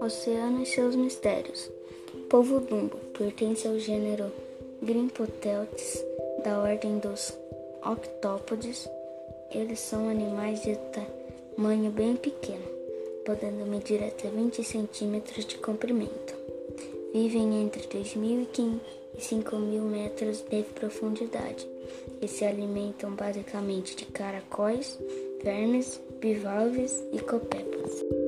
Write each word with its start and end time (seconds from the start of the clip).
Oceano 0.00 0.62
e 0.62 0.66
seus 0.66 0.96
mistérios. 0.96 1.70
O 2.12 2.18
povo 2.28 2.60
Dumbo 2.60 2.96
pertence 3.16 3.66
ao 3.68 3.78
gênero 3.78 4.32
Grimpoteltes, 4.82 6.04
da 6.44 6.58
ordem 6.60 6.98
dos 6.98 7.32
octópodes. 7.84 8.88
Eles 9.50 9.80
são 9.80 10.08
animais 10.08 10.62
de 10.62 10.76
tamanho 11.56 11.90
bem 11.90 12.16
pequeno, 12.16 12.66
podendo 13.24 13.64
medir 13.66 14.02
até 14.02 14.28
20 14.28 14.64
centímetros 14.64 15.44
de 15.44 15.58
comprimento. 15.58 16.34
Vivem 17.14 17.62
entre 17.62 17.86
2.500 17.86 18.80
e 19.16 19.20
5.000 19.20 19.80
metros 19.82 20.40
de 20.50 20.64
profundidade 20.64 21.64
e 22.20 22.26
se 22.26 22.44
alimentam 22.44 23.14
basicamente 23.14 23.94
de 23.94 24.04
caracóis, 24.06 24.98
vermes, 25.40 26.00
bivalves 26.20 27.04
e 27.12 27.20
copepas. 27.20 28.23